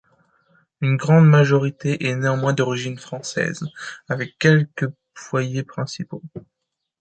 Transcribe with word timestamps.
Une 0.81 0.97
grande 0.97 1.29
majorité 1.29 2.07
est 2.07 2.15
néanmoins 2.15 2.53
d'origine 2.53 2.97
française, 2.97 3.63
avec 4.09 4.35
quelques 4.39 4.87
foyers 5.13 5.61
principaux. 5.61 6.23